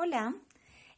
Hola, 0.00 0.32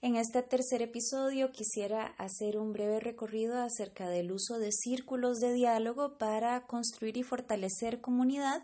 en 0.03 0.17
este 0.17 0.43
tercer 0.43 0.83
episodio 0.83 1.53
quisiera 1.53 2.09
hacer 2.19 2.59
un 2.59 2.75
breve 2.75 3.01
recorrido 3.01 3.59
acerca 3.59 4.11
del 4.11 4.31
uso 4.31 4.59
de 4.59 4.73
círculos 4.73 5.39
de 5.39 5.55
diálogo 5.55 6.19
para 6.19 6.67
construir 6.67 7.17
y 7.17 7.23
fortalecer 7.23 8.03
comunidad 8.03 8.63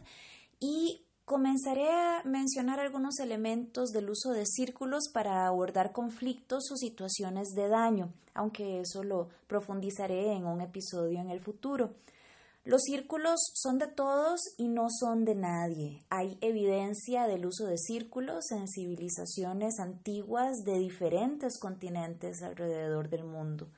y 0.61 1.07
comenzaré 1.25 1.89
a 1.89 2.21
mencionar 2.27 2.81
algunos 2.81 3.19
elementos 3.19 3.93
del 3.93 4.11
uso 4.11 4.33
de 4.33 4.45
círculos 4.45 5.09
para 5.11 5.47
abordar 5.47 5.93
conflictos 5.93 6.71
o 6.71 6.77
situaciones 6.77 7.55
de 7.55 7.69
daño, 7.69 8.13
aunque 8.35 8.81
eso 8.81 9.05
lo 9.05 9.31
profundizaré 9.47 10.33
en 10.33 10.45
un 10.45 10.61
episodio 10.61 11.19
en 11.19 11.31
el 11.31 11.41
futuro. 11.41 11.95
Los 12.67 12.83
círculos 12.83 13.39
son 13.55 13.79
de 13.79 13.87
todos 13.87 14.41
y 14.59 14.67
no 14.67 14.89
son 14.91 15.25
de 15.25 15.37
nadie. 15.37 16.05
Hay 16.11 16.37
evidencia 16.41 17.29
del 17.29 17.47
uso 17.47 17.65
de 17.67 17.79
círculos 17.79 18.51
en 18.51 18.67
civilizaciones 18.67 19.79
antiguas 19.79 20.65
de 20.65 20.77
diferentes 20.77 21.61
continentes 21.61 22.43
alrededor 22.43 23.09
del 23.09 23.23
mundo. 23.23 23.71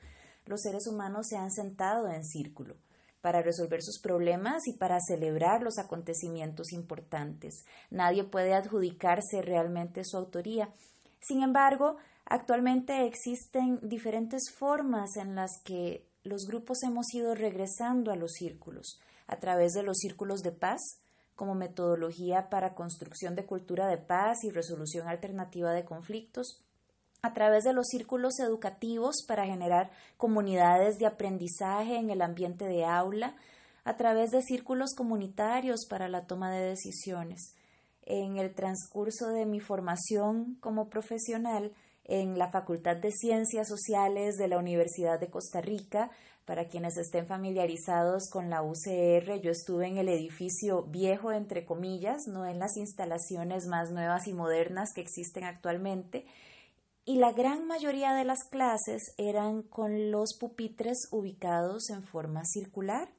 Los 0.47 0.63
seres 0.63 0.87
humanos 0.87 1.27
se 1.27 1.37
han 1.37 1.51
sentado 1.51 2.07
en 2.07 2.25
círculo 2.25 2.77
para 3.21 3.43
resolver 3.43 3.83
sus 3.83 3.99
problemas 4.01 4.67
y 4.67 4.73
para 4.73 4.99
celebrar 4.99 5.61
los 5.61 5.77
acontecimientos 5.77 6.73
importantes. 6.73 7.65
Nadie 7.91 8.23
puede 8.23 8.55
adjudicarse 8.55 9.43
realmente 9.43 10.03
su 10.03 10.17
autoría. 10.17 10.73
Sin 11.19 11.43
embargo, 11.43 11.97
actualmente 12.25 13.05
existen 13.05 13.87
diferentes 13.87 14.49
formas 14.49 15.15
en 15.15 15.35
las 15.35 15.61
que 15.63 16.08
los 16.23 16.45
grupos 16.47 16.83
hemos 16.83 17.13
ido 17.13 17.35
regresando 17.35 18.11
a 18.11 18.15
los 18.15 18.33
círculos, 18.33 18.99
a 19.27 19.37
través 19.37 19.73
de 19.73 19.83
los 19.83 19.97
círculos 19.97 20.41
de 20.41 20.51
paz, 20.51 20.79
como 21.35 21.55
metodología 21.55 22.49
para 22.49 22.75
construcción 22.75 23.35
de 23.35 23.45
cultura 23.45 23.87
de 23.87 23.97
paz 23.97 24.43
y 24.43 24.49
resolución 24.49 25.07
alternativa 25.07 25.71
de 25.71 25.85
conflictos, 25.85 26.61
a 27.21 27.33
través 27.33 27.63
de 27.63 27.73
los 27.73 27.87
círculos 27.87 28.39
educativos 28.39 29.23
para 29.27 29.45
generar 29.45 29.91
comunidades 30.17 30.97
de 30.97 31.05
aprendizaje 31.05 31.97
en 31.97 32.09
el 32.09 32.21
ambiente 32.21 32.65
de 32.65 32.85
aula, 32.85 33.35
a 33.83 33.95
través 33.97 34.31
de 34.31 34.41
círculos 34.41 34.93
comunitarios 34.95 35.85
para 35.89 36.09
la 36.09 36.27
toma 36.27 36.51
de 36.51 36.61
decisiones. 36.61 37.55
En 38.03 38.37
el 38.37 38.53
transcurso 38.53 39.29
de 39.29 39.45
mi 39.45 39.59
formación 39.59 40.55
como 40.59 40.89
profesional, 40.89 41.73
en 42.09 42.39
la 42.39 42.49
Facultad 42.49 42.97
de 42.97 43.11
Ciencias 43.11 43.67
Sociales 43.67 44.35
de 44.37 44.47
la 44.47 44.57
Universidad 44.57 45.19
de 45.19 45.29
Costa 45.29 45.61
Rica. 45.61 46.09
Para 46.43 46.67
quienes 46.67 46.97
estén 46.97 47.27
familiarizados 47.27 48.27
con 48.31 48.49
la 48.49 48.63
UCR, 48.63 49.39
yo 49.39 49.51
estuve 49.51 49.87
en 49.87 49.97
el 49.97 50.09
edificio 50.09 50.81
viejo, 50.83 51.31
entre 51.31 51.63
comillas, 51.63 52.23
no 52.27 52.47
en 52.47 52.57
las 52.57 52.75
instalaciones 52.75 53.67
más 53.67 53.91
nuevas 53.91 54.27
y 54.27 54.33
modernas 54.33 54.89
que 54.93 55.01
existen 55.01 55.43
actualmente. 55.43 56.25
Y 57.05 57.17
la 57.17 57.31
gran 57.31 57.67
mayoría 57.67 58.15
de 58.15 58.25
las 58.25 58.43
clases 58.49 59.13
eran 59.17 59.61
con 59.61 60.09
los 60.09 60.35
pupitres 60.39 61.07
ubicados 61.11 61.91
en 61.91 62.03
forma 62.03 62.41
circular. 62.45 63.09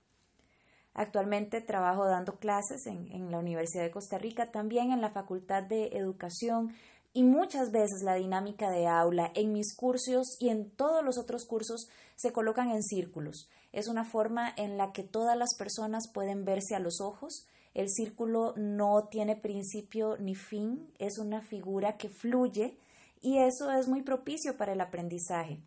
Actualmente 0.92 1.60
trabajo 1.60 2.04
dando 2.06 2.36
clases 2.36 2.86
en, 2.86 3.12
en, 3.12 3.30
la 3.30 3.38
Universidad 3.38 3.84
de 3.84 3.92
Costa 3.92 4.19
Rica, 4.19 4.50
también 4.50 4.91
en 4.91 5.00
la 5.00 5.10
Facultad 5.10 5.62
de 5.62 5.86
Educación, 5.92 6.75
y 7.12 7.25
muchas 7.25 7.72
veces 7.72 8.03
la 8.03 8.14
dinámica 8.14 8.70
de 8.70 8.86
aula 8.86 9.33
en 9.34 9.53
mis 9.53 9.75
cursos 9.75 10.36
y 10.39 10.48
en 10.48 10.70
todos 10.70 11.05
los 11.05 11.19
otros 11.19 11.44
cursos 11.44 11.89
se 12.16 12.33
colocan 12.33 12.70
en 12.70 12.83
círculos. 12.83 13.48
Es 13.72 13.89
una 13.89 14.05
forma 14.05 14.53
en 14.56 14.77
la 14.77 14.92
que 14.92 15.03
todas 15.03 15.36
las 15.36 15.55
personas 15.56 16.11
pueden 16.12 16.44
verse 16.44 16.75
a 16.75 16.81
los 16.81 17.00
ojos. 17.00 17.47
El 17.75 17.88
círculo 17.88 18.55
no 18.56 19.08
tiene 19.11 19.36
principio 19.36 20.16
ni 20.19 20.34
fin, 20.34 20.92
es 20.98 21.19
una 21.19 21.41
figura 21.41 21.97
que 21.97 22.08
fluye 22.08 22.78
y 23.20 23.38
eso 23.38 23.70
es 23.70 23.88
muy 23.88 24.03
propicio 24.03 24.56
para 24.56 24.72
el 24.72 24.81
aprendizaje. 24.81 25.62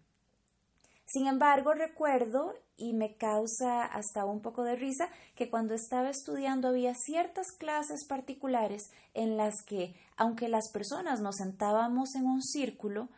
Sin 1.06 1.28
embargo, 1.28 1.74
recuerdo, 1.74 2.54
y 2.76 2.94
me 2.94 3.16
causa 3.18 3.86
hasta 3.86 4.26
un 4.26 4.42
poco 4.42 4.64
de 4.64 4.76
risa, 4.76 5.10
que 5.36 5.50
cuando 5.50 5.74
estaba 5.74 6.10
estudiando 6.10 6.70
había 6.70 6.96
ciertas 6.96 7.52
clases 7.52 8.06
particulares 8.06 8.92
en 9.14 9.38
las 9.38 9.64
que, 9.64 9.96
aunque 10.18 10.48
las 10.48 10.72
personas 10.72 11.22
nos 11.22 11.38
sentábamos 11.38 12.16
en 12.16 12.26
un 12.26 12.42
círculo, 12.42 13.10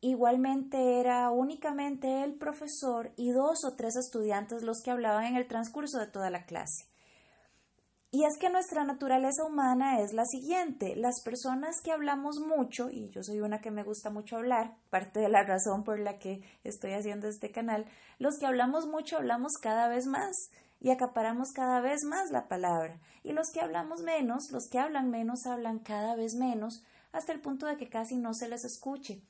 igualmente 0.00 1.00
era 1.00 1.30
únicamente 1.30 2.24
el 2.24 2.34
profesor 2.34 3.12
y 3.16 3.30
dos 3.30 3.64
o 3.64 3.76
tres 3.76 3.96
estudiantes 3.96 4.62
los 4.62 4.82
que 4.82 4.90
hablaban 4.90 5.24
en 5.24 5.36
el 5.36 5.46
transcurso 5.46 5.98
de 5.98 6.06
toda 6.08 6.30
la 6.30 6.46
clase. 6.46 6.95
Y 8.12 8.24
es 8.24 8.38
que 8.38 8.50
nuestra 8.50 8.84
naturaleza 8.84 9.44
humana 9.44 10.00
es 10.00 10.12
la 10.12 10.24
siguiente. 10.24 10.94
Las 10.96 11.20
personas 11.22 11.80
que 11.82 11.92
hablamos 11.92 12.38
mucho, 12.38 12.88
y 12.88 13.10
yo 13.10 13.22
soy 13.22 13.40
una 13.40 13.60
que 13.60 13.70
me 13.70 13.82
gusta 13.82 14.10
mucho 14.10 14.36
hablar, 14.36 14.76
parte 14.90 15.20
de 15.20 15.28
la 15.28 15.42
razón 15.42 15.82
por 15.82 15.98
la 15.98 16.18
que 16.18 16.40
estoy 16.62 16.92
haciendo 16.92 17.28
este 17.28 17.50
canal, 17.50 17.84
los 18.18 18.38
que 18.38 18.46
hablamos 18.46 18.86
mucho 18.86 19.16
hablamos 19.16 19.54
cada 19.60 19.88
vez 19.88 20.06
más 20.06 20.50
y 20.80 20.90
acaparamos 20.90 21.52
cada 21.52 21.80
vez 21.80 22.04
más 22.04 22.30
la 22.30 22.48
palabra. 22.48 23.00
Y 23.24 23.32
los 23.32 23.50
que 23.50 23.60
hablamos 23.60 24.02
menos, 24.02 24.50
los 24.52 24.68
que 24.68 24.78
hablan 24.78 25.10
menos, 25.10 25.46
hablan 25.46 25.80
cada 25.80 26.14
vez 26.14 26.36
menos, 26.36 26.84
hasta 27.12 27.32
el 27.32 27.40
punto 27.40 27.66
de 27.66 27.76
que 27.76 27.88
casi 27.88 28.16
no 28.16 28.34
se 28.34 28.48
les 28.48 28.64
escuche. 28.64 29.20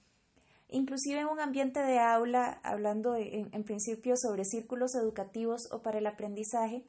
Inclusive 0.69 1.21
en 1.21 1.29
un 1.29 1.41
ambiente 1.41 1.81
de 1.81 1.99
aula, 1.99 2.61
hablando 2.63 3.15
en, 3.17 3.49
en 3.53 3.65
principio 3.65 4.17
sobre 4.17 4.45
círculos 4.45 4.95
educativos 4.97 5.73
o 5.73 5.81
para 5.81 5.99
el 5.99 6.07
aprendizaje, 6.07 6.85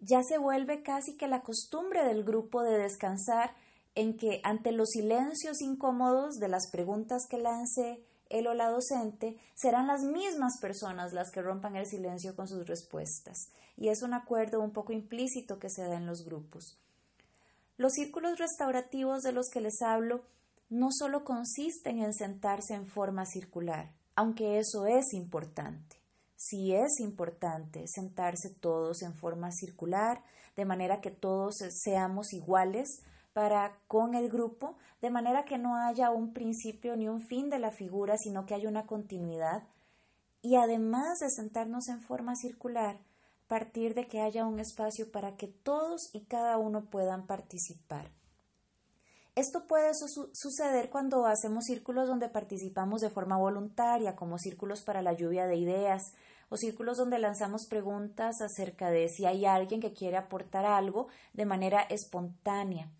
ya 0.00 0.22
se 0.22 0.38
vuelve 0.38 0.82
casi 0.82 1.16
que 1.16 1.28
la 1.28 1.42
costumbre 1.42 2.04
del 2.04 2.24
grupo 2.24 2.62
de 2.62 2.78
descansar 2.78 3.54
en 3.94 4.16
que 4.16 4.40
ante 4.44 4.72
los 4.72 4.90
silencios 4.90 5.60
incómodos 5.60 6.36
de 6.38 6.48
las 6.48 6.70
preguntas 6.70 7.26
que 7.28 7.38
lance 7.38 8.04
él 8.30 8.46
o 8.46 8.54
la 8.54 8.70
docente, 8.70 9.36
serán 9.54 9.88
las 9.88 10.02
mismas 10.02 10.58
personas 10.60 11.12
las 11.12 11.30
que 11.32 11.42
rompan 11.42 11.76
el 11.76 11.86
silencio 11.86 12.36
con 12.36 12.46
sus 12.46 12.66
respuestas, 12.66 13.48
y 13.76 13.88
es 13.88 14.02
un 14.02 14.14
acuerdo 14.14 14.60
un 14.60 14.72
poco 14.72 14.92
implícito 14.92 15.58
que 15.58 15.68
se 15.68 15.82
da 15.82 15.96
en 15.96 16.06
los 16.06 16.24
grupos. 16.24 16.78
Los 17.76 17.94
círculos 17.94 18.38
restaurativos 18.38 19.22
de 19.22 19.32
los 19.32 19.50
que 19.50 19.60
les 19.60 19.82
hablo 19.82 20.22
no 20.68 20.88
solo 20.92 21.24
consisten 21.24 21.98
en 21.98 22.14
sentarse 22.14 22.74
en 22.74 22.86
forma 22.86 23.26
circular, 23.26 23.90
aunque 24.14 24.58
eso 24.60 24.86
es 24.86 25.12
importante 25.12 25.99
sí 26.40 26.74
es 26.74 27.00
importante 27.00 27.86
sentarse 27.86 28.48
todos 28.48 29.02
en 29.02 29.14
forma 29.14 29.52
circular, 29.52 30.24
de 30.56 30.64
manera 30.64 31.02
que 31.02 31.10
todos 31.10 31.56
seamos 31.68 32.32
iguales 32.32 33.02
para 33.34 33.78
con 33.88 34.14
el 34.14 34.30
grupo, 34.30 34.78
de 35.02 35.10
manera 35.10 35.44
que 35.44 35.58
no 35.58 35.76
haya 35.76 36.10
un 36.10 36.32
principio 36.32 36.96
ni 36.96 37.08
un 37.08 37.20
fin 37.20 37.50
de 37.50 37.58
la 37.58 37.70
figura, 37.70 38.16
sino 38.16 38.46
que 38.46 38.54
haya 38.54 38.70
una 38.70 38.86
continuidad. 38.86 39.64
Y 40.40 40.56
además 40.56 41.18
de 41.18 41.28
sentarnos 41.28 41.88
en 41.88 42.00
forma 42.00 42.34
circular, 42.34 42.98
partir 43.46 43.94
de 43.94 44.08
que 44.08 44.22
haya 44.22 44.46
un 44.46 44.60
espacio 44.60 45.12
para 45.12 45.36
que 45.36 45.46
todos 45.46 46.08
y 46.14 46.24
cada 46.24 46.56
uno 46.56 46.86
puedan 46.86 47.26
participar. 47.26 48.10
Esto 49.36 49.66
puede 49.66 49.92
suceder 50.32 50.90
cuando 50.90 51.24
hacemos 51.26 51.64
círculos 51.64 52.08
donde 52.08 52.28
participamos 52.28 53.00
de 53.00 53.10
forma 53.10 53.38
voluntaria, 53.38 54.16
como 54.16 54.38
círculos 54.38 54.82
para 54.82 55.02
la 55.02 55.12
lluvia 55.12 55.46
de 55.46 55.56
ideas, 55.56 56.12
o 56.50 56.56
círculos 56.56 56.98
donde 56.98 57.18
lanzamos 57.18 57.66
preguntas 57.66 58.42
acerca 58.42 58.90
de 58.90 59.08
si 59.08 59.24
hay 59.24 59.46
alguien 59.46 59.80
que 59.80 59.94
quiere 59.94 60.16
aportar 60.16 60.66
algo 60.66 61.06
de 61.32 61.46
manera 61.46 61.80
espontánea. 61.82 62.90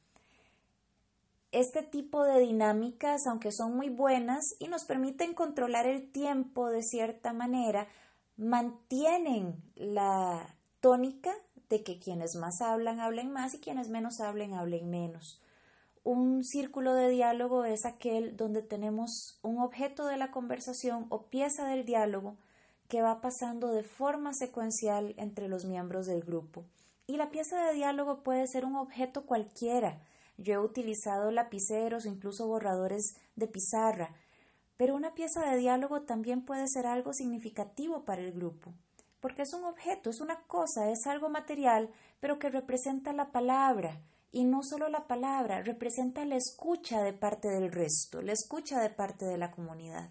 Este 1.52 1.82
tipo 1.82 2.22
de 2.22 2.38
dinámicas, 2.38 3.26
aunque 3.26 3.50
son 3.50 3.76
muy 3.76 3.88
buenas 3.90 4.54
y 4.60 4.68
nos 4.68 4.84
permiten 4.84 5.34
controlar 5.34 5.84
el 5.84 6.12
tiempo 6.12 6.70
de 6.70 6.84
cierta 6.84 7.32
manera, 7.32 7.88
mantienen 8.36 9.60
la 9.74 10.56
tónica 10.78 11.34
de 11.68 11.82
que 11.82 11.98
quienes 11.98 12.36
más 12.36 12.62
hablan 12.62 13.00
hablen 13.00 13.32
más 13.32 13.54
y 13.54 13.60
quienes 13.60 13.88
menos 13.88 14.20
hablen 14.20 14.54
hablen 14.54 14.90
menos. 14.90 15.42
Un 16.04 16.44
círculo 16.44 16.94
de 16.94 17.08
diálogo 17.08 17.64
es 17.64 17.84
aquel 17.84 18.36
donde 18.36 18.62
tenemos 18.62 19.40
un 19.42 19.58
objeto 19.60 20.06
de 20.06 20.16
la 20.16 20.30
conversación 20.30 21.06
o 21.08 21.26
pieza 21.26 21.66
del 21.66 21.84
diálogo 21.84 22.36
que 22.90 23.00
va 23.02 23.20
pasando 23.20 23.68
de 23.68 23.84
forma 23.84 24.34
secuencial 24.34 25.14
entre 25.16 25.48
los 25.48 25.64
miembros 25.64 26.06
del 26.06 26.22
grupo. 26.22 26.66
Y 27.06 27.16
la 27.16 27.30
pieza 27.30 27.64
de 27.64 27.74
diálogo 27.74 28.24
puede 28.24 28.48
ser 28.48 28.64
un 28.64 28.74
objeto 28.74 29.24
cualquiera. 29.26 30.02
Yo 30.36 30.54
he 30.54 30.58
utilizado 30.58 31.30
lapiceros 31.30 32.04
o 32.04 32.08
incluso 32.08 32.48
borradores 32.48 33.14
de 33.36 33.46
pizarra, 33.46 34.14
pero 34.76 34.96
una 34.96 35.14
pieza 35.14 35.48
de 35.48 35.56
diálogo 35.56 36.02
también 36.02 36.44
puede 36.44 36.66
ser 36.66 36.86
algo 36.86 37.12
significativo 37.12 38.04
para 38.04 38.22
el 38.22 38.32
grupo, 38.32 38.74
porque 39.20 39.42
es 39.42 39.54
un 39.54 39.64
objeto, 39.64 40.10
es 40.10 40.20
una 40.20 40.42
cosa, 40.46 40.90
es 40.90 41.06
algo 41.06 41.28
material, 41.28 41.90
pero 42.18 42.38
que 42.38 42.48
representa 42.48 43.12
la 43.12 43.30
palabra, 43.30 44.00
y 44.32 44.44
no 44.44 44.62
solo 44.62 44.88
la 44.88 45.06
palabra, 45.06 45.62
representa 45.62 46.24
la 46.24 46.36
escucha 46.36 47.02
de 47.02 47.12
parte 47.12 47.48
del 47.48 47.70
resto, 47.70 48.22
la 48.22 48.32
escucha 48.32 48.80
de 48.80 48.90
parte 48.90 49.26
de 49.26 49.38
la 49.38 49.50
comunidad 49.50 50.10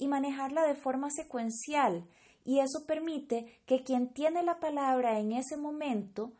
y 0.00 0.08
manejarla 0.08 0.66
de 0.66 0.74
forma 0.74 1.10
secuencial 1.10 2.08
y 2.44 2.60
eso 2.60 2.86
permite 2.86 3.60
que 3.66 3.84
quien 3.84 4.12
tiene 4.12 4.42
la 4.42 4.58
palabra 4.58 5.20
en 5.20 5.32
ese 5.32 5.56
momento 5.56 6.32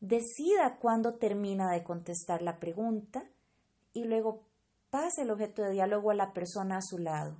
decida 0.00 0.76
cuándo 0.78 1.14
termina 1.14 1.72
de 1.72 1.82
contestar 1.82 2.42
la 2.42 2.60
pregunta 2.60 3.24
y 3.94 4.04
luego 4.04 4.44
pase 4.90 5.22
el 5.22 5.30
objeto 5.30 5.62
de 5.62 5.72
diálogo 5.72 6.10
a 6.10 6.14
la 6.14 6.32
persona 6.34 6.76
a 6.76 6.82
su 6.82 6.98
lado, 6.98 7.36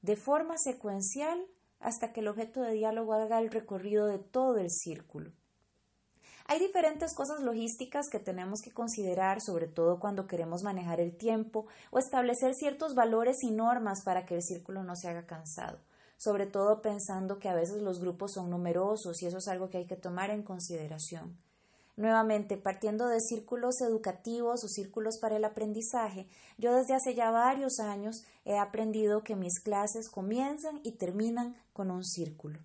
de 0.00 0.16
forma 0.16 0.56
secuencial 0.56 1.46
hasta 1.80 2.12
que 2.12 2.20
el 2.20 2.28
objeto 2.28 2.62
de 2.62 2.72
diálogo 2.72 3.12
haga 3.12 3.38
el 3.38 3.50
recorrido 3.50 4.06
de 4.06 4.18
todo 4.18 4.56
el 4.56 4.70
círculo. 4.70 5.32
Hay 6.50 6.60
diferentes 6.60 7.12
cosas 7.12 7.40
logísticas 7.42 8.08
que 8.08 8.20
tenemos 8.20 8.62
que 8.62 8.72
considerar, 8.72 9.42
sobre 9.42 9.66
todo 9.66 10.00
cuando 10.00 10.26
queremos 10.26 10.62
manejar 10.62 10.98
el 10.98 11.14
tiempo 11.14 11.66
o 11.90 11.98
establecer 11.98 12.54
ciertos 12.54 12.94
valores 12.94 13.42
y 13.42 13.50
normas 13.50 14.02
para 14.02 14.24
que 14.24 14.34
el 14.34 14.42
círculo 14.42 14.82
no 14.82 14.96
se 14.96 15.08
haga 15.10 15.26
cansado, 15.26 15.78
sobre 16.16 16.46
todo 16.46 16.80
pensando 16.80 17.38
que 17.38 17.50
a 17.50 17.54
veces 17.54 17.82
los 17.82 18.00
grupos 18.00 18.32
son 18.32 18.48
numerosos 18.48 19.20
y 19.20 19.26
eso 19.26 19.36
es 19.36 19.48
algo 19.48 19.68
que 19.68 19.76
hay 19.76 19.86
que 19.86 19.96
tomar 19.96 20.30
en 20.30 20.42
consideración. 20.42 21.36
Nuevamente, 21.96 22.56
partiendo 22.56 23.08
de 23.08 23.20
círculos 23.20 23.82
educativos 23.82 24.64
o 24.64 24.68
círculos 24.68 25.18
para 25.18 25.36
el 25.36 25.44
aprendizaje, 25.44 26.28
yo 26.56 26.72
desde 26.72 26.94
hace 26.94 27.14
ya 27.14 27.30
varios 27.30 27.78
años 27.78 28.24
he 28.46 28.56
aprendido 28.56 29.22
que 29.22 29.36
mis 29.36 29.60
clases 29.60 30.08
comienzan 30.08 30.80
y 30.82 30.92
terminan 30.92 31.56
con 31.74 31.90
un 31.90 32.04
círculo. 32.04 32.58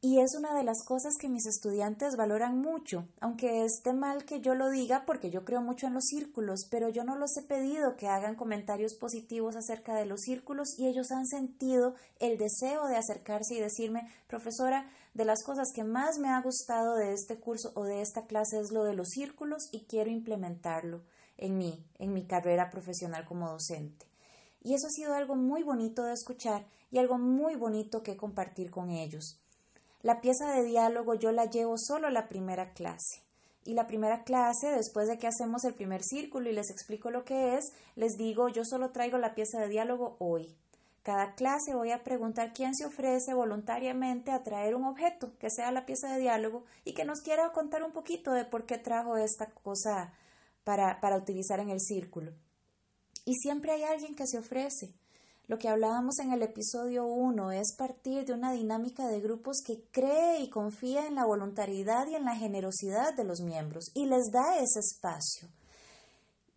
Y 0.00 0.20
es 0.20 0.36
una 0.36 0.54
de 0.54 0.62
las 0.62 0.84
cosas 0.84 1.16
que 1.18 1.28
mis 1.28 1.44
estudiantes 1.46 2.14
valoran 2.14 2.60
mucho, 2.60 3.08
aunque 3.20 3.64
esté 3.64 3.92
mal 3.92 4.24
que 4.24 4.40
yo 4.40 4.54
lo 4.54 4.70
diga 4.70 5.04
porque 5.04 5.28
yo 5.28 5.44
creo 5.44 5.60
mucho 5.60 5.88
en 5.88 5.94
los 5.94 6.04
círculos, 6.04 6.68
pero 6.70 6.88
yo 6.88 7.02
no 7.02 7.16
los 7.16 7.36
he 7.36 7.42
pedido 7.42 7.96
que 7.96 8.06
hagan 8.06 8.36
comentarios 8.36 8.94
positivos 8.94 9.56
acerca 9.56 9.96
de 9.96 10.06
los 10.06 10.20
círculos 10.20 10.78
y 10.78 10.86
ellos 10.86 11.10
han 11.10 11.26
sentido 11.26 11.96
el 12.20 12.38
deseo 12.38 12.86
de 12.86 12.96
acercarse 12.96 13.56
y 13.56 13.60
decirme, 13.60 14.08
profesora, 14.28 14.88
de 15.14 15.24
las 15.24 15.42
cosas 15.42 15.72
que 15.74 15.82
más 15.82 16.20
me 16.20 16.28
ha 16.28 16.40
gustado 16.42 16.94
de 16.94 17.12
este 17.12 17.40
curso 17.40 17.72
o 17.74 17.82
de 17.82 18.00
esta 18.00 18.26
clase 18.26 18.60
es 18.60 18.70
lo 18.70 18.84
de 18.84 18.94
los 18.94 19.08
círculos 19.08 19.68
y 19.72 19.86
quiero 19.86 20.10
implementarlo 20.10 21.02
en 21.38 21.58
mí, 21.58 21.84
en 21.98 22.12
mi 22.12 22.24
carrera 22.24 22.70
profesional 22.70 23.24
como 23.24 23.50
docente. 23.50 24.06
Y 24.62 24.74
eso 24.74 24.86
ha 24.86 24.90
sido 24.90 25.14
algo 25.14 25.34
muy 25.34 25.64
bonito 25.64 26.04
de 26.04 26.12
escuchar 26.12 26.68
y 26.92 26.98
algo 26.98 27.18
muy 27.18 27.56
bonito 27.56 28.04
que 28.04 28.16
compartir 28.16 28.70
con 28.70 28.90
ellos. 28.90 29.40
La 30.00 30.20
pieza 30.20 30.52
de 30.52 30.62
diálogo 30.62 31.14
yo 31.14 31.32
la 31.32 31.46
llevo 31.46 31.76
solo 31.76 32.08
la 32.10 32.28
primera 32.28 32.72
clase. 32.72 33.24
Y 33.64 33.74
la 33.74 33.88
primera 33.88 34.22
clase, 34.22 34.68
después 34.70 35.08
de 35.08 35.18
que 35.18 35.26
hacemos 35.26 35.64
el 35.64 35.74
primer 35.74 36.02
círculo 36.02 36.48
y 36.48 36.52
les 36.52 36.70
explico 36.70 37.10
lo 37.10 37.24
que 37.24 37.56
es, 37.56 37.72
les 37.96 38.16
digo, 38.16 38.48
yo 38.48 38.64
solo 38.64 38.92
traigo 38.92 39.18
la 39.18 39.34
pieza 39.34 39.60
de 39.60 39.68
diálogo 39.68 40.16
hoy. 40.20 40.56
Cada 41.02 41.34
clase 41.34 41.74
voy 41.74 41.90
a 41.90 42.04
preguntar 42.04 42.52
quién 42.52 42.74
se 42.74 42.86
ofrece 42.86 43.34
voluntariamente 43.34 44.30
a 44.30 44.42
traer 44.42 44.74
un 44.74 44.84
objeto 44.84 45.36
que 45.38 45.50
sea 45.50 45.72
la 45.72 45.84
pieza 45.84 46.12
de 46.12 46.20
diálogo 46.20 46.64
y 46.84 46.94
que 46.94 47.04
nos 47.04 47.20
quiera 47.20 47.50
contar 47.52 47.82
un 47.82 47.92
poquito 47.92 48.32
de 48.32 48.44
por 48.44 48.66
qué 48.66 48.78
trajo 48.78 49.16
esta 49.16 49.46
cosa 49.46 50.12
para, 50.64 51.00
para 51.00 51.16
utilizar 51.16 51.60
en 51.60 51.70
el 51.70 51.80
círculo. 51.80 52.32
Y 53.24 53.34
siempre 53.34 53.72
hay 53.72 53.82
alguien 53.82 54.14
que 54.14 54.26
se 54.26 54.38
ofrece. 54.38 54.94
Lo 55.48 55.56
que 55.56 55.70
hablábamos 55.70 56.18
en 56.18 56.30
el 56.32 56.42
episodio 56.42 57.06
1 57.06 57.52
es 57.52 57.74
partir 57.74 58.26
de 58.26 58.34
una 58.34 58.52
dinámica 58.52 59.08
de 59.08 59.22
grupos 59.22 59.62
que 59.66 59.82
cree 59.90 60.42
y 60.42 60.50
confía 60.50 61.06
en 61.06 61.14
la 61.14 61.24
voluntariedad 61.24 62.06
y 62.06 62.16
en 62.16 62.26
la 62.26 62.36
generosidad 62.36 63.14
de 63.16 63.24
los 63.24 63.40
miembros 63.40 63.90
y 63.94 64.04
les 64.04 64.30
da 64.30 64.58
ese 64.58 64.80
espacio. 64.80 65.48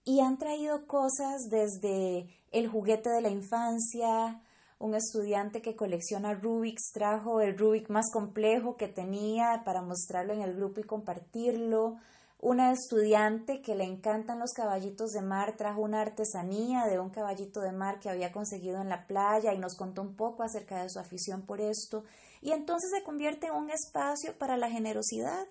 Y 0.03 0.19
han 0.19 0.37
traído 0.37 0.87
cosas 0.87 1.43
desde 1.49 2.27
el 2.51 2.67
juguete 2.67 3.09
de 3.11 3.21
la 3.21 3.29
infancia, 3.29 4.41
un 4.77 4.93
estudiante 4.93 5.61
que 5.61 5.77
colecciona 5.77 6.33
Rubik's 6.33 6.91
trajo 6.93 7.39
el 7.39 7.57
Rubik 7.57 7.89
más 7.89 8.11
complejo 8.11 8.75
que 8.75 8.89
tenía 8.89 9.61
para 9.63 9.81
mostrarlo 9.81 10.33
en 10.33 10.41
el 10.41 10.53
grupo 10.53 10.81
y 10.81 10.83
compartirlo, 10.83 11.95
una 12.41 12.71
estudiante 12.71 13.61
que 13.61 13.75
le 13.75 13.83
encantan 13.83 14.39
los 14.39 14.53
caballitos 14.53 15.11
de 15.11 15.21
mar 15.21 15.55
trajo 15.57 15.81
una 15.81 16.01
artesanía 16.01 16.85
de 16.85 16.99
un 16.99 17.11
caballito 17.11 17.61
de 17.61 17.71
mar 17.71 17.99
que 17.99 18.09
había 18.09 18.31
conseguido 18.31 18.81
en 18.81 18.89
la 18.89 19.05
playa 19.05 19.53
y 19.53 19.59
nos 19.59 19.75
contó 19.75 20.01
un 20.01 20.15
poco 20.15 20.41
acerca 20.41 20.81
de 20.81 20.89
su 20.89 20.97
afición 20.97 21.43
por 21.43 21.61
esto. 21.61 22.03
Y 22.41 22.51
entonces 22.51 22.89
se 22.97 23.03
convierte 23.03 23.47
en 23.47 23.53
un 23.53 23.69
espacio 23.69 24.35
para 24.39 24.57
la 24.57 24.71
generosidad 24.71 25.47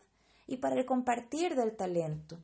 y 0.49 0.57
para 0.57 0.75
el 0.75 0.85
compartir 0.85 1.55
del 1.55 1.77
talento. 1.77 2.39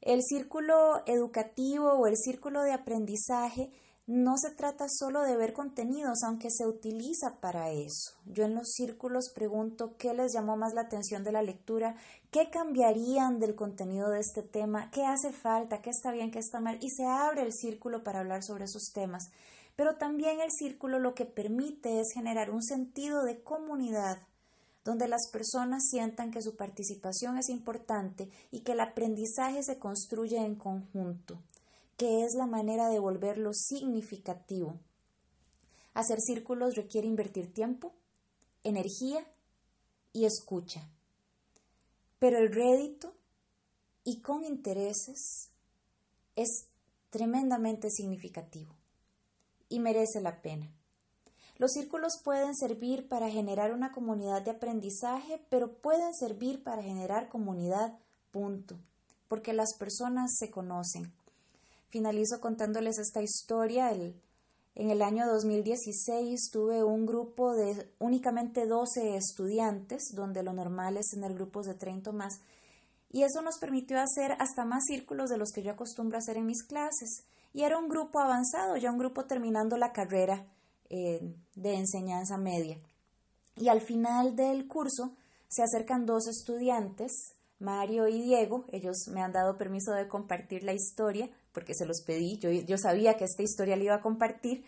El 0.00 0.22
círculo 0.22 1.02
educativo 1.04 1.92
o 1.92 2.06
el 2.06 2.16
círculo 2.16 2.62
de 2.62 2.72
aprendizaje 2.72 3.70
no 4.10 4.36
se 4.38 4.50
trata 4.50 4.86
solo 4.88 5.22
de 5.22 5.36
ver 5.36 5.52
contenidos, 5.52 6.24
aunque 6.24 6.50
se 6.50 6.66
utiliza 6.66 7.38
para 7.40 7.70
eso. 7.70 8.14
Yo 8.26 8.42
en 8.42 8.56
los 8.56 8.72
círculos 8.72 9.30
pregunto 9.32 9.94
qué 9.98 10.14
les 10.14 10.32
llamó 10.32 10.56
más 10.56 10.74
la 10.74 10.80
atención 10.80 11.22
de 11.22 11.30
la 11.30 11.42
lectura, 11.42 11.94
qué 12.32 12.50
cambiarían 12.50 13.38
del 13.38 13.54
contenido 13.54 14.10
de 14.10 14.18
este 14.18 14.42
tema, 14.42 14.90
qué 14.90 15.04
hace 15.04 15.30
falta, 15.32 15.80
qué 15.80 15.90
está 15.90 16.10
bien, 16.10 16.32
qué 16.32 16.40
está 16.40 16.58
mal, 16.58 16.78
y 16.80 16.90
se 16.90 17.04
abre 17.06 17.42
el 17.42 17.52
círculo 17.52 18.02
para 18.02 18.18
hablar 18.18 18.42
sobre 18.42 18.64
esos 18.64 18.90
temas. 18.92 19.30
Pero 19.76 19.94
también 19.94 20.40
el 20.40 20.50
círculo 20.50 20.98
lo 20.98 21.14
que 21.14 21.24
permite 21.24 22.00
es 22.00 22.08
generar 22.12 22.50
un 22.50 22.64
sentido 22.64 23.22
de 23.22 23.44
comunidad 23.44 24.18
donde 24.84 25.06
las 25.06 25.30
personas 25.30 25.88
sientan 25.88 26.32
que 26.32 26.42
su 26.42 26.56
participación 26.56 27.38
es 27.38 27.48
importante 27.48 28.28
y 28.50 28.62
que 28.62 28.72
el 28.72 28.80
aprendizaje 28.80 29.62
se 29.62 29.78
construye 29.78 30.38
en 30.38 30.56
conjunto 30.56 31.38
que 32.00 32.24
es 32.24 32.32
la 32.32 32.46
manera 32.46 32.88
de 32.88 32.98
volverlo 32.98 33.52
significativo. 33.52 34.80
Hacer 35.92 36.18
círculos 36.22 36.74
requiere 36.74 37.06
invertir 37.06 37.52
tiempo, 37.52 37.92
energía 38.62 39.22
y 40.14 40.24
escucha. 40.24 40.88
Pero 42.18 42.38
el 42.38 42.54
rédito 42.54 43.12
y 44.02 44.22
con 44.22 44.44
intereses 44.44 45.50
es 46.36 46.68
tremendamente 47.10 47.90
significativo 47.90 48.74
y 49.68 49.78
merece 49.78 50.22
la 50.22 50.40
pena. 50.40 50.72
Los 51.58 51.72
círculos 51.72 52.14
pueden 52.24 52.56
servir 52.56 53.08
para 53.08 53.28
generar 53.28 53.74
una 53.74 53.92
comunidad 53.92 54.40
de 54.40 54.52
aprendizaje, 54.52 55.44
pero 55.50 55.74
pueden 55.82 56.14
servir 56.14 56.62
para 56.62 56.82
generar 56.82 57.28
comunidad, 57.28 57.98
punto, 58.30 58.78
porque 59.28 59.52
las 59.52 59.76
personas 59.78 60.30
se 60.38 60.50
conocen, 60.50 61.12
Finalizo 61.90 62.40
contándoles 62.40 62.98
esta 62.98 63.20
historia. 63.20 63.90
en 63.90 64.90
el 64.90 65.02
año 65.02 65.26
2016 65.26 66.50
tuve 66.52 66.84
un 66.84 67.04
grupo 67.04 67.52
de 67.52 67.90
únicamente 67.98 68.66
12 68.66 69.16
estudiantes, 69.16 70.12
donde 70.14 70.44
lo 70.44 70.52
normal 70.52 70.96
es 70.96 71.08
tener 71.08 71.34
grupos 71.34 71.66
de 71.66 71.74
30 71.74 72.10
o 72.10 72.12
más, 72.12 72.34
y 73.10 73.24
eso 73.24 73.42
nos 73.42 73.58
permitió 73.58 74.00
hacer 74.00 74.36
hasta 74.38 74.64
más 74.64 74.84
círculos 74.84 75.30
de 75.30 75.38
los 75.38 75.50
que 75.50 75.64
yo 75.64 75.72
acostumbro 75.72 76.18
hacer 76.18 76.36
en 76.36 76.46
mis 76.46 76.62
clases. 76.62 77.24
Y 77.52 77.62
era 77.62 77.76
un 77.76 77.88
grupo 77.88 78.20
avanzado, 78.20 78.76
ya 78.76 78.92
un 78.92 78.98
grupo 78.98 79.24
terminando 79.24 79.76
la 79.76 79.92
carrera 79.92 80.46
eh, 80.90 81.34
de 81.56 81.74
enseñanza 81.74 82.36
media. 82.36 82.78
Y 83.56 83.66
al 83.66 83.80
final 83.80 84.36
del 84.36 84.68
curso 84.68 85.16
se 85.48 85.64
acercan 85.64 86.06
dos 86.06 86.28
estudiantes, 86.28 87.10
Mario 87.58 88.06
y 88.06 88.22
Diego, 88.22 88.64
ellos 88.70 89.08
me 89.08 89.22
han 89.22 89.32
dado 89.32 89.58
permiso 89.58 89.90
de 89.90 90.06
compartir 90.06 90.62
la 90.62 90.72
historia 90.72 91.28
porque 91.52 91.74
se 91.74 91.86
los 91.86 92.02
pedí, 92.02 92.38
yo, 92.38 92.78
sabía 92.78 93.16
que 93.16 93.24
esta 93.24 93.42
historia 93.42 93.76
la 93.76 93.84
iba 93.84 93.94
a 93.96 94.00
compartir, 94.00 94.64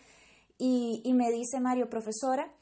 y, 0.57 1.01
y 1.03 1.13
me 1.13 1.31
dice 1.31 1.59
Mario, 1.59 1.89
profesora, 1.89 2.53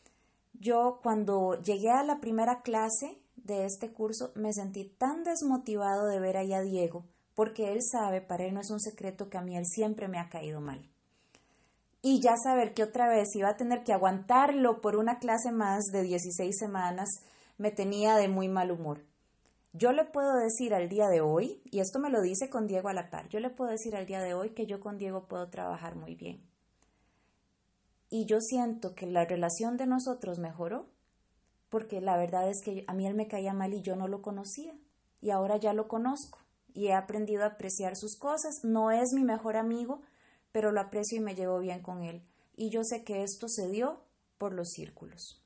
yo 0.53 0.99
cuando 1.03 1.61
llegué 1.61 1.89
a 1.89 2.03
la 2.03 2.19
primera 2.19 2.61
clase 2.61 3.21
de 3.35 3.65
este 3.65 3.91
curso 3.91 4.31
me 4.35 4.53
sentí 4.53 4.85
tan 4.85 5.23
desmotivado 5.23 6.07
de 6.07 6.19
ver 6.19 6.37
ahí 6.37 6.53
a 6.53 6.61
Diego, 6.61 7.05
porque 7.33 7.71
él 7.71 7.79
sabe, 7.81 8.21
para 8.21 8.45
él 8.45 8.53
no 8.53 8.61
es 8.61 8.69
un 8.69 8.79
secreto 8.79 9.29
que 9.29 9.37
a 9.37 9.41
mí 9.41 9.57
él 9.57 9.65
siempre 9.65 10.07
me 10.07 10.19
ha 10.19 10.29
caído 10.29 10.61
mal. 10.61 10.87
Y 12.03 12.19
ya 12.19 12.35
saber 12.35 12.73
que 12.73 12.83
otra 12.83 13.07
vez 13.07 13.35
iba 13.35 13.49
a 13.49 13.57
tener 13.57 13.83
que 13.83 13.93
aguantarlo 13.93 14.81
por 14.81 14.95
una 14.95 15.19
clase 15.19 15.51
más 15.51 15.85
de 15.91 16.01
16 16.03 16.57
semanas 16.57 17.09
me 17.57 17.71
tenía 17.71 18.15
de 18.15 18.27
muy 18.27 18.47
mal 18.47 18.71
humor. 18.71 19.01
Yo 19.73 19.93
le 19.93 20.03
puedo 20.03 20.35
decir 20.35 20.73
al 20.73 20.89
día 20.89 21.07
de 21.07 21.21
hoy, 21.21 21.61
y 21.63 21.79
esto 21.79 21.97
me 21.97 22.09
lo 22.09 22.21
dice 22.21 22.49
con 22.49 22.67
Diego 22.67 22.89
a 22.89 22.93
la 22.93 23.09
par, 23.09 23.29
yo 23.29 23.39
le 23.39 23.49
puedo 23.49 23.71
decir 23.71 23.95
al 23.95 24.05
día 24.05 24.21
de 24.21 24.33
hoy 24.33 24.49
que 24.49 24.65
yo 24.65 24.81
con 24.81 24.97
Diego 24.97 25.29
puedo 25.29 25.47
trabajar 25.47 25.95
muy 25.95 26.13
bien. 26.13 26.45
Y 28.09 28.25
yo 28.25 28.41
siento 28.41 28.95
que 28.95 29.05
la 29.05 29.23
relación 29.23 29.77
de 29.77 29.85
nosotros 29.85 30.39
mejoró, 30.39 30.89
porque 31.69 32.01
la 32.01 32.17
verdad 32.17 32.49
es 32.49 32.61
que 32.61 32.83
a 32.87 32.93
mí 32.93 33.07
él 33.07 33.15
me 33.15 33.29
caía 33.29 33.53
mal 33.53 33.73
y 33.73 33.81
yo 33.81 33.95
no 33.95 34.09
lo 34.09 34.21
conocía, 34.21 34.73
y 35.21 35.29
ahora 35.29 35.55
ya 35.55 35.71
lo 35.71 35.87
conozco, 35.87 36.39
y 36.73 36.87
he 36.87 36.93
aprendido 36.93 37.43
a 37.43 37.53
apreciar 37.53 37.95
sus 37.95 38.17
cosas. 38.17 38.65
No 38.65 38.91
es 38.91 39.13
mi 39.13 39.23
mejor 39.23 39.55
amigo, 39.55 40.01
pero 40.51 40.73
lo 40.73 40.81
aprecio 40.81 41.17
y 41.17 41.21
me 41.21 41.35
llevo 41.35 41.59
bien 41.59 41.81
con 41.81 42.03
él. 42.03 42.21
Y 42.57 42.71
yo 42.71 42.83
sé 42.83 43.05
que 43.05 43.23
esto 43.23 43.47
se 43.47 43.69
dio 43.69 44.01
por 44.37 44.51
los 44.51 44.71
círculos. 44.71 45.41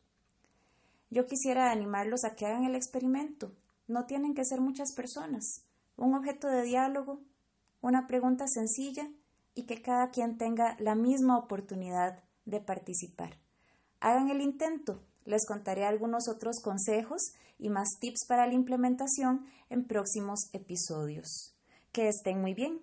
Yo 1.11 1.27
quisiera 1.27 1.71
animarlos 1.71 2.25
a 2.25 2.35
que 2.35 2.47
hagan 2.47 2.65
el 2.65 2.75
experimento 2.75 3.51
no 3.87 4.05
tienen 4.05 4.33
que 4.33 4.45
ser 4.45 4.61
muchas 4.61 4.93
personas. 4.93 5.65
Un 5.97 6.13
objeto 6.15 6.47
de 6.47 6.63
diálogo, 6.63 7.21
una 7.81 8.07
pregunta 8.07 8.47
sencilla 8.47 9.09
y 9.53 9.63
que 9.63 9.81
cada 9.81 10.11
quien 10.11 10.37
tenga 10.37 10.75
la 10.79 10.95
misma 10.95 11.37
oportunidad 11.37 12.23
de 12.45 12.59
participar. 12.59 13.37
Hagan 13.99 14.29
el 14.29 14.41
intento. 14.41 15.01
Les 15.23 15.45
contaré 15.45 15.85
algunos 15.85 16.27
otros 16.27 16.59
consejos 16.59 17.33
y 17.57 17.69
más 17.69 17.99
tips 17.99 18.25
para 18.25 18.45
la 18.45 18.53
implementación 18.53 19.45
en 19.69 19.85
próximos 19.85 20.49
episodios. 20.53 21.55
Que 21.91 22.09
estén 22.09 22.41
muy 22.41 22.53
bien. 22.53 22.81